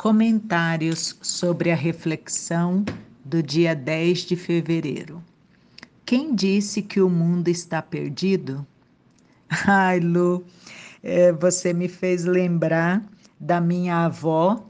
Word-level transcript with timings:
Comentários 0.00 1.14
sobre 1.20 1.70
a 1.70 1.74
reflexão 1.74 2.86
do 3.22 3.42
dia 3.42 3.74
10 3.74 4.20
de 4.20 4.34
fevereiro. 4.34 5.22
Quem 6.06 6.34
disse 6.34 6.80
que 6.80 7.02
o 7.02 7.10
mundo 7.10 7.48
está 7.48 7.82
perdido? 7.82 8.66
Ai, 9.68 10.00
Lu, 10.00 10.42
é, 11.02 11.32
você 11.32 11.74
me 11.74 11.86
fez 11.86 12.24
lembrar 12.24 13.04
da 13.38 13.60
minha 13.60 14.06
avó, 14.06 14.64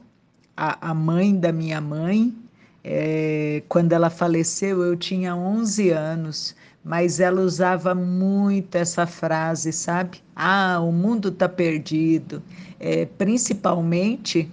a, 0.57 0.93
mãe 0.93 1.33
da 1.33 1.53
minha 1.53 1.79
mãe. 1.79 2.35
É, 2.83 3.63
quando 3.69 3.93
ela 3.93 4.09
faleceu, 4.09 4.81
eu 4.83 4.97
tinha 4.97 5.33
11 5.33 5.91
anos, 5.91 6.53
mas 6.83 7.21
ela 7.21 7.39
usava 7.39 7.95
muito 7.95 8.75
essa 8.75 9.07
frase, 9.07 9.71
sabe? 9.71 10.21
Ah, 10.35 10.81
o 10.81 10.91
mundo 10.91 11.29
está 11.29 11.47
perdido. 11.47 12.43
É, 12.77 13.05
principalmente 13.05 14.51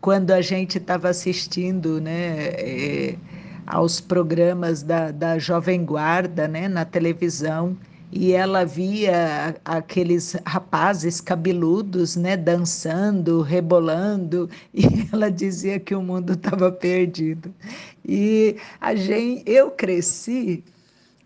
quando 0.00 0.30
a 0.30 0.40
gente 0.40 0.78
estava 0.78 1.08
assistindo 1.08 2.00
né, 2.00 2.48
é, 2.48 3.16
aos 3.66 4.00
programas 4.00 4.82
da, 4.82 5.10
da 5.10 5.38
Jovem 5.38 5.84
Guarda 5.84 6.48
né, 6.48 6.68
na 6.68 6.84
televisão 6.84 7.76
e 8.10 8.32
ela 8.32 8.64
via 8.64 9.56
aqueles 9.64 10.34
rapazes 10.46 11.20
cabeludos 11.20 12.16
né, 12.16 12.36
dançando, 12.36 13.42
rebolando, 13.42 14.48
e 14.72 14.86
ela 15.12 15.30
dizia 15.30 15.78
que 15.78 15.94
o 15.94 16.02
mundo 16.02 16.32
estava 16.32 16.72
perdido. 16.72 17.52
E 18.06 18.56
a 18.80 18.94
gente, 18.94 19.42
eu 19.46 19.70
cresci 19.70 20.64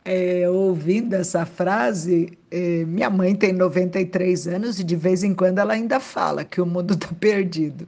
é, 0.05 0.48
ouvindo 0.51 1.15
essa 1.15 1.47
frase. 1.47 2.37
É, 2.51 2.84
minha 2.84 3.09
mãe 3.09 3.34
tem 3.34 3.53
93 3.53 4.48
anos 4.48 4.81
e 4.81 4.84
de 4.84 4.97
vez 4.97 5.23
em 5.23 5.34
quando 5.34 5.59
ela 5.59 5.75
ainda 5.75 6.01
fala 6.01 6.45
que 6.45 6.61
o 6.61 6.67
mundo 6.67 6.95
está 6.95 7.09
perdido. 7.20 7.87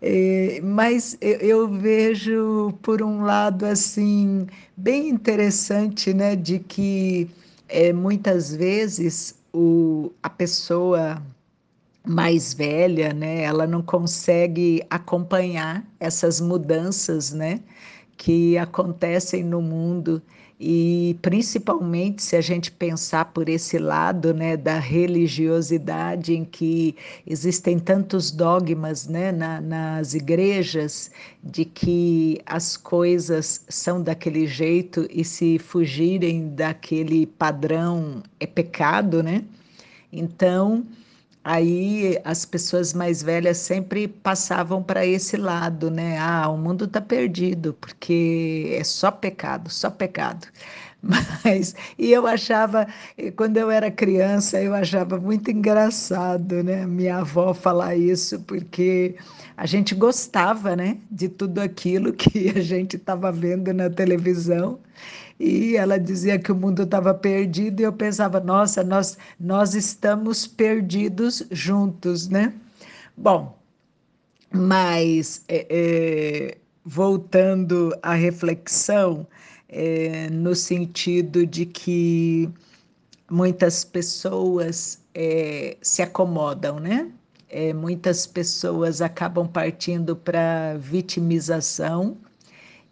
É, 0.00 0.60
mas 0.62 1.16
eu, 1.20 1.68
vejo, 1.68 2.72
por 2.82 3.02
um 3.02 3.22
lado, 3.22 3.64
assim, 3.64 4.46
bem 4.76 5.08
interessante, 5.08 6.12
né, 6.12 6.36
de 6.36 6.58
que 6.58 7.30
é, 7.68 7.92
muitas 7.92 8.54
vezes 8.54 9.34
o, 9.52 10.12
a 10.22 10.28
pessoa 10.28 11.22
mais 12.06 12.54
velha, 12.54 13.12
né, 13.12 13.42
ela 13.42 13.66
não 13.66 13.82
consegue 13.82 14.82
acompanhar 14.90 15.84
essas 15.98 16.40
mudanças, 16.40 17.32
né, 17.32 17.60
que 18.16 18.56
acontecem 18.58 19.42
no 19.42 19.60
mundo 19.60 20.22
e 20.58 21.18
principalmente 21.20 22.22
se 22.22 22.34
a 22.34 22.40
gente 22.40 22.70
pensar 22.70 23.26
por 23.26 23.46
esse 23.46 23.78
lado, 23.78 24.32
né, 24.32 24.56
da 24.56 24.78
religiosidade 24.78 26.32
em 26.32 26.44
que 26.46 26.96
existem 27.26 27.78
tantos 27.78 28.30
dogmas, 28.30 29.06
né, 29.06 29.32
na, 29.32 29.60
nas 29.60 30.14
igrejas 30.14 31.10
de 31.44 31.66
que 31.66 32.40
as 32.46 32.74
coisas 32.74 33.64
são 33.68 34.02
daquele 34.02 34.46
jeito 34.46 35.06
e 35.10 35.22
se 35.24 35.58
fugirem 35.58 36.54
daquele 36.54 37.26
padrão 37.26 38.22
é 38.40 38.46
pecado, 38.46 39.22
né? 39.22 39.44
Então, 40.10 40.86
Aí 41.48 42.20
as 42.24 42.44
pessoas 42.44 42.92
mais 42.92 43.22
velhas 43.22 43.58
sempre 43.58 44.08
passavam 44.08 44.82
para 44.82 45.06
esse 45.06 45.36
lado, 45.36 45.92
né? 45.92 46.18
Ah, 46.18 46.48
o 46.48 46.58
mundo 46.58 46.86
está 46.86 47.00
perdido, 47.00 47.72
porque 47.74 48.74
é 48.76 48.82
só 48.82 49.12
pecado, 49.12 49.70
só 49.70 49.88
pecado. 49.88 50.48
Mas, 51.44 51.72
e 51.96 52.10
eu 52.12 52.26
achava, 52.26 52.88
quando 53.36 53.58
eu 53.58 53.70
era 53.70 53.92
criança, 53.92 54.60
eu 54.60 54.74
achava 54.74 55.20
muito 55.20 55.48
engraçado, 55.48 56.64
né? 56.64 56.84
Minha 56.84 57.18
avó 57.18 57.54
falar 57.54 57.94
isso, 57.94 58.40
porque 58.40 59.14
a 59.56 59.66
gente 59.66 59.94
gostava, 59.94 60.74
né? 60.74 60.98
De 61.08 61.28
tudo 61.28 61.60
aquilo 61.60 62.10
que 62.18 62.50
a 62.56 62.60
gente 62.60 62.96
estava 62.96 63.30
vendo 63.30 63.72
na 63.72 63.88
televisão 63.88 64.80
e 65.38 65.76
ela 65.76 65.98
dizia 65.98 66.38
que 66.38 66.50
o 66.50 66.54
mundo 66.54 66.82
estava 66.82 67.12
perdido 67.12 67.80
e 67.80 67.84
eu 67.84 67.92
pensava, 67.92 68.40
nossa, 68.40 68.82
nós, 68.82 69.18
nós 69.38 69.74
estamos 69.74 70.46
perdidos 70.46 71.42
juntos, 71.50 72.28
né? 72.28 72.54
Bom, 73.16 73.58
mas 74.52 75.44
é, 75.48 75.66
é, 75.68 76.58
voltando 76.84 77.94
à 78.02 78.14
reflexão, 78.14 79.26
é, 79.68 80.30
no 80.30 80.54
sentido 80.54 81.46
de 81.46 81.66
que 81.66 82.48
muitas 83.30 83.84
pessoas 83.84 85.00
é, 85.14 85.76
se 85.82 86.02
acomodam, 86.02 86.78
né? 86.78 87.10
É, 87.48 87.72
muitas 87.72 88.26
pessoas 88.26 89.00
acabam 89.00 89.46
partindo 89.46 90.16
para 90.16 90.76
vitimização 90.78 92.16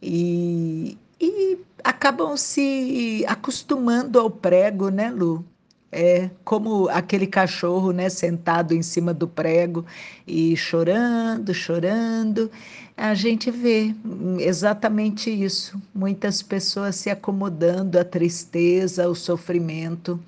e, 0.00 0.96
e 1.20 1.58
acabam 1.84 2.36
se 2.36 3.24
acostumando 3.28 4.18
ao 4.18 4.30
prego, 4.30 4.88
né, 4.88 5.10
Lu? 5.10 5.44
É 5.92 6.28
como 6.44 6.88
aquele 6.88 7.26
cachorro, 7.26 7.92
né, 7.92 8.08
sentado 8.08 8.74
em 8.74 8.82
cima 8.82 9.14
do 9.14 9.28
prego 9.28 9.84
e 10.26 10.56
chorando, 10.56 11.54
chorando. 11.54 12.50
A 12.96 13.14
gente 13.14 13.48
vê 13.48 13.94
exatamente 14.40 15.30
isso. 15.30 15.80
Muitas 15.94 16.42
pessoas 16.42 16.96
se 16.96 17.10
acomodando 17.10 17.96
à 17.96 18.04
tristeza, 18.04 19.04
ao 19.04 19.14
sofrimento, 19.14 20.18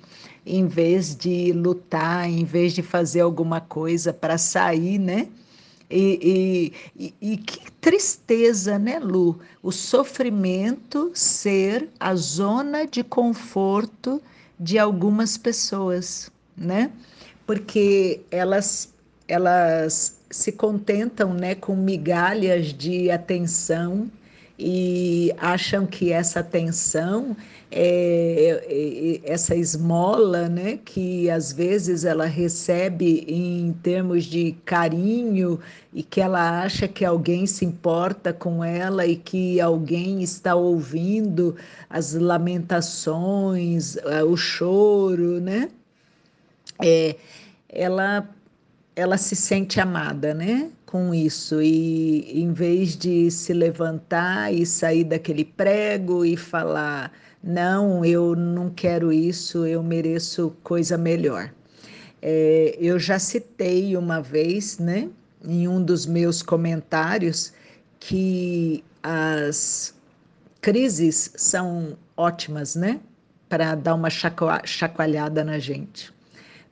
em 0.45 0.67
vez 0.67 1.13
de 1.13 1.51
lutar, 1.51 2.29
em 2.29 2.45
vez 2.45 2.71
de 2.71 2.81
fazer 2.81 3.19
alguma 3.19 3.59
coisa 3.59 4.13
para 4.13 4.37
sair, 4.37 4.97
né? 4.97 5.27
E, 5.89 6.73
e, 6.97 7.13
e, 7.21 7.37
que 7.37 7.71
tristeza, 7.73 8.77
né, 8.77 8.99
Lu? 8.99 9.39
O 9.63 9.71
sofrimento 9.71 11.11
ser 11.13 11.89
a 11.97 12.13
zona 12.13 12.85
de 12.85 13.03
conforto 13.03 14.21
de 14.59 14.77
algumas 14.77 15.37
pessoas, 15.37 16.29
né? 16.57 16.91
Porque 17.45 18.19
elas, 18.29 18.93
elas 19.27 20.17
se 20.29 20.51
contentam 20.51 21.33
né, 21.33 21.55
com 21.55 21.75
migalhas 21.75 22.73
de 22.73 23.09
atenção 23.09 24.11
e 24.59 25.33
acham 25.37 25.85
que 25.85 26.11
essa 26.11 26.39
atenção 26.39 27.35
é, 27.69 28.61
é, 28.65 29.29
é, 29.29 29.31
essa 29.31 29.53
esmola, 29.55 30.47
né, 30.47 30.79
que 30.85 31.29
às 31.29 31.51
vezes 31.51 32.05
ela 32.05 32.25
recebe 32.25 33.25
em 33.27 33.73
termos 33.83 34.23
de 34.23 34.53
carinho 34.65 35.59
e 35.93 36.01
que 36.01 36.21
ela 36.21 36.61
acha 36.61 36.87
que 36.87 37.03
alguém 37.03 37.45
se 37.45 37.65
importa 37.65 38.31
com 38.31 38.63
ela 38.63 39.05
e 39.05 39.17
que 39.17 39.59
alguém 39.59 40.23
está 40.23 40.55
ouvindo 40.55 41.55
as 41.89 42.13
lamentações, 42.13 43.97
eh, 43.97 44.23
o 44.23 44.37
choro, 44.37 45.41
né? 45.41 45.69
É, 46.81 47.15
ela 47.69 48.29
ela 48.95 49.17
se 49.17 49.35
sente 49.35 49.79
amada, 49.79 50.33
né? 50.33 50.71
Com 50.87 51.13
isso, 51.13 51.61
e 51.61 52.41
em 52.41 52.53
vez 52.53 52.95
de 52.95 53.29
se 53.29 53.51
levantar 53.51 54.53
e 54.53 54.65
sair 54.65 55.03
daquele 55.03 55.43
prego 55.43 56.23
e 56.23 56.37
falar, 56.37 57.11
não, 57.43 58.05
eu 58.05 58.33
não 58.37 58.69
quero 58.69 59.11
isso, 59.11 59.65
eu 59.65 59.83
mereço 59.83 60.55
coisa 60.63 60.97
melhor. 60.97 61.53
É, 62.21 62.77
eu 62.79 62.97
já 62.97 63.19
citei 63.19 63.97
uma 63.97 64.21
vez, 64.21 64.79
né, 64.79 65.09
em 65.43 65.67
um 65.67 65.83
dos 65.83 66.05
meus 66.05 66.41
comentários, 66.41 67.51
que 67.99 68.81
as 69.03 69.93
crises 70.61 71.33
são 71.35 71.97
ótimas, 72.15 72.75
né, 72.77 73.01
para 73.49 73.75
dar 73.75 73.93
uma 73.93 74.09
chacoalhada 74.09 75.43
na 75.43 75.59
gente 75.59 76.16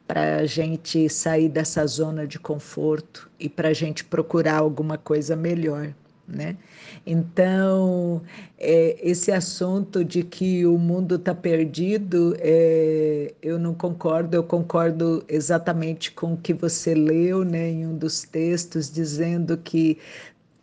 para 0.07 0.37
a 0.37 0.45
gente 0.45 1.09
sair 1.09 1.49
dessa 1.49 1.85
zona 1.87 2.27
de 2.27 2.39
conforto 2.39 3.29
e 3.39 3.49
para 3.49 3.69
a 3.69 3.73
gente 3.73 4.03
procurar 4.03 4.57
alguma 4.57 4.97
coisa 4.97 5.35
melhor. 5.35 5.93
Né? 6.27 6.57
Então, 7.05 8.21
é, 8.57 8.97
esse 8.99 9.31
assunto 9.31 10.03
de 10.03 10.23
que 10.23 10.65
o 10.65 10.75
mundo 10.75 11.15
está 11.15 11.35
perdido, 11.35 12.35
é, 12.39 13.31
eu 13.43 13.59
não 13.59 13.75
concordo, 13.75 14.35
eu 14.35 14.43
concordo 14.43 15.23
exatamente 15.27 16.11
com 16.11 16.33
o 16.33 16.37
que 16.37 16.51
você 16.51 16.95
leu 16.95 17.43
né, 17.43 17.69
em 17.69 17.85
um 17.85 17.95
dos 17.95 18.23
textos, 18.23 18.91
dizendo 18.91 19.55
que 19.55 19.99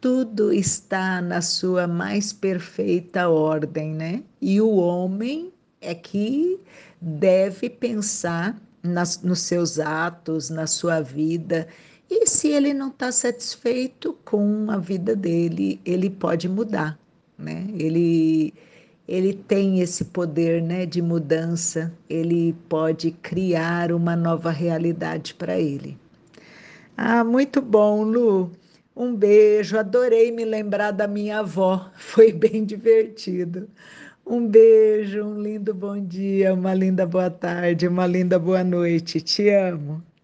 tudo 0.01 0.53
está 0.53 1.23
na 1.23 1.41
sua 1.41 1.87
mais 1.87 2.33
perfeita 2.33 3.29
ordem, 3.29 3.95
né? 3.95 4.25
E 4.41 4.61
o 4.61 4.73
homem 4.73 5.53
é 5.81 5.95
que 5.95 6.59
deve 7.01 7.71
pensar 7.71 8.61
nas, 8.83 9.23
nos 9.23 9.41
seus 9.41 9.79
atos, 9.79 10.51
na 10.51 10.67
sua 10.67 11.01
vida. 11.01 11.69
E 12.11 12.27
se 12.27 12.49
ele 12.49 12.75
não 12.75 12.89
está 12.89 13.11
satisfeito 13.11 14.17
com 14.25 14.71
a 14.71 14.77
vida 14.77 15.17
dele, 15.17 15.81
ele 15.85 16.11
pode 16.11 16.49
mudar, 16.49 16.99
né? 17.39 17.67
Ele, 17.75 18.53
ele 19.09 19.33
tem 19.35 19.81
esse 19.81 20.05
poder 20.07 20.63
né, 20.63 20.85
de 20.85 21.01
mudança, 21.01 21.93
ele 22.11 22.55
pode 22.69 23.13
criar 23.13 23.93
uma 23.93 24.15
nova 24.15 24.51
realidade 24.51 25.35
para 25.35 25.59
ele. 25.59 25.99
Ah, 26.97 27.25
muito 27.25 27.63
bom, 27.63 28.03
Lu. 28.03 28.53
Um 28.95 29.17
beijo, 29.17 29.79
adorei 29.79 30.31
me 30.31 30.45
lembrar 30.45 30.91
da 30.91 31.09
minha 31.09 31.39
avó, 31.39 31.91
foi 31.97 32.31
bem 32.33 32.65
divertido. 32.65 33.69
Um 34.27 34.49
beijo, 34.49 35.23
um 35.25 35.41
lindo 35.41 35.73
bom 35.75 35.99
dia, 36.05 36.55
uma 36.55 36.75
linda 36.75 37.07
boa 37.07 37.31
tarde, 37.31 37.87
uma 37.87 38.07
linda 38.07 38.39
boa 38.39 38.65
noite. 38.65 39.21
Te 39.21 39.49
amo. 39.51 40.03